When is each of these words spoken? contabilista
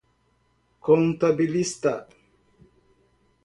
contabilista 0.83 1.93